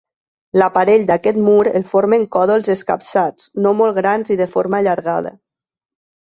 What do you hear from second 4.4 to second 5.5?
de forma allargada.